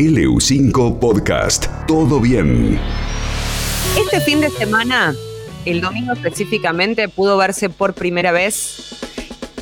[0.00, 1.66] LU5 Podcast.
[1.86, 2.80] Todo bien.
[3.98, 5.14] Este fin de semana,
[5.66, 8.98] el domingo específicamente, pudo verse por primera vez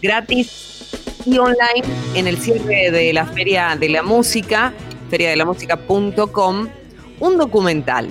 [0.00, 0.88] gratis
[1.26, 1.82] y online
[2.14, 4.72] en el cierre de la Feria de la Música,
[5.10, 6.68] feriadelamusica.com,
[7.18, 8.08] un documental.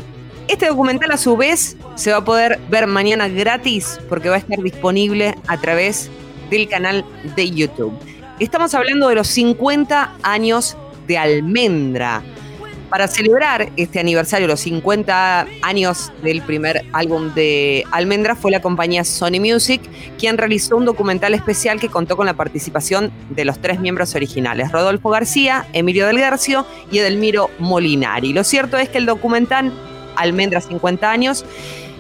[0.50, 4.40] Este documental a su vez se va a poder ver mañana gratis porque va a
[4.40, 6.10] estar disponible a través
[6.50, 7.06] del canal
[7.38, 7.98] de YouTube.
[8.40, 10.76] Estamos hablando de los 50 años
[11.18, 12.24] Almendra.
[12.90, 19.04] Para celebrar este aniversario, los 50 años del primer álbum de Almendra, fue la compañía
[19.04, 19.80] Sony Music
[20.18, 24.72] quien realizó un documental especial que contó con la participación de los tres miembros originales,
[24.72, 28.34] Rodolfo García, Emilio Del Garcio y Edelmiro Molinari.
[28.34, 29.72] Lo cierto es que el documental
[30.16, 31.46] Almendra 50 años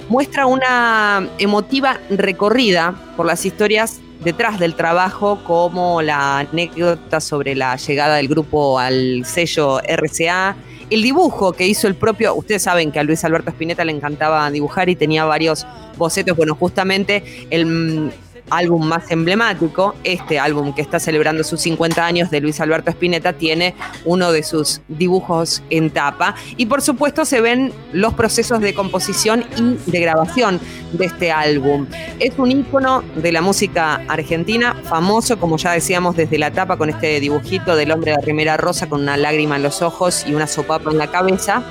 [0.09, 7.77] muestra una emotiva recorrida por las historias detrás del trabajo, como la anécdota sobre la
[7.77, 10.55] llegada del grupo al sello RCA,
[10.89, 14.49] el dibujo que hizo el propio, ustedes saben que a Luis Alberto Spinetta le encantaba
[14.49, 15.65] dibujar y tenía varios
[15.97, 18.11] bocetos, bueno, justamente el
[18.49, 23.33] álbum más emblemático, este álbum que está celebrando sus 50 años de Luis Alberto Spinetta,
[23.33, 23.75] tiene
[24.05, 26.35] uno de sus dibujos en tapa.
[26.57, 30.59] Y por supuesto se ven los procesos de composición y de grabación
[30.93, 31.85] de este álbum.
[32.19, 36.89] Es un ícono de la música argentina, famoso, como ya decíamos, desde la tapa con
[36.89, 40.47] este dibujito del hombre de remera rosa con una lágrima en los ojos y una
[40.47, 41.63] sopapa en la cabeza.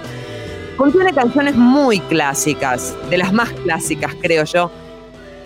[0.77, 4.70] Contiene canciones muy clásicas, de las más clásicas, creo yo,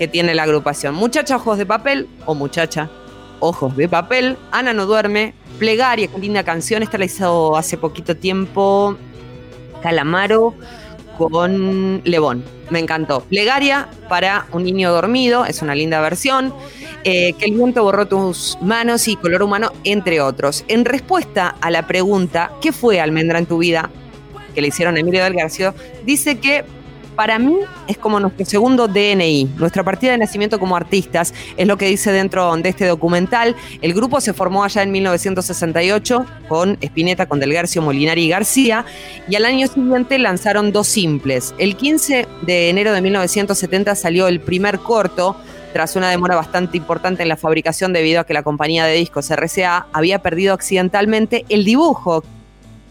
[0.02, 0.96] que tiene la agrupación.
[0.96, 2.90] Muchacha Ojos de Papel o Muchacha
[3.38, 8.16] Ojos de Papel, Ana no duerme, Plegaria, qué linda canción, esta la hizo hace poquito
[8.16, 8.96] tiempo
[9.80, 10.54] Calamaro
[11.16, 13.20] con Lebón, me encantó.
[13.20, 16.52] Plegaria para un niño dormido, es una linda versión.
[17.04, 20.64] Eh, que el viento borró tus manos y color humano, entre otros.
[20.66, 23.88] En respuesta a la pregunta, ¿qué fue Almendra en tu vida?
[24.52, 26.64] que le hicieron Emilio del García, dice que
[27.14, 31.76] para mí es como nuestro segundo DNI, nuestra partida de nacimiento como artistas, es lo
[31.76, 33.54] que dice dentro de este documental.
[33.80, 38.84] El grupo se formó allá en 1968 con Spinetta, con Del Garcio, Molinari y García,
[39.28, 41.54] y al año siguiente lanzaron dos simples.
[41.58, 45.36] El 15 de enero de 1970 salió el primer corto,
[45.72, 49.30] tras una demora bastante importante en la fabricación debido a que la compañía de discos
[49.30, 52.22] RCA había perdido accidentalmente el dibujo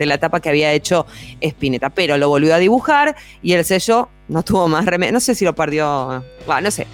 [0.01, 1.05] de la tapa que había hecho
[1.39, 5.35] Spinetta, pero lo volvió a dibujar y el sello no tuvo más remedio, no sé
[5.35, 6.87] si lo perdió, no sé,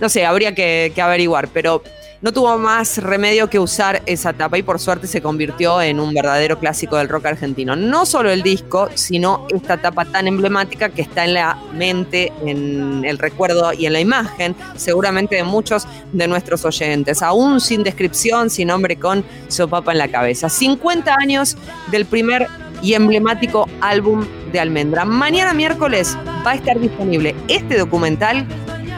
[0.00, 1.82] no sé, habría que, averiguar, pero
[2.24, 6.14] no tuvo más remedio que usar esa tapa y por suerte se convirtió en un
[6.14, 7.76] verdadero clásico del rock argentino.
[7.76, 13.04] No solo el disco, sino esta tapa tan emblemática que está en la mente, en
[13.04, 18.48] el recuerdo y en la imagen, seguramente de muchos de nuestros oyentes, aún sin descripción,
[18.48, 20.48] sin nombre, con su papa en la cabeza.
[20.48, 21.58] 50 años
[21.90, 22.46] del primer
[22.80, 25.04] y emblemático álbum de Almendra.
[25.04, 28.46] Mañana miércoles va a estar disponible este documental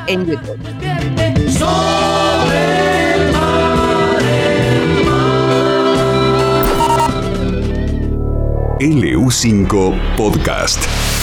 [0.06, 0.60] en YouTube.
[8.80, 11.15] LU5 Podcast.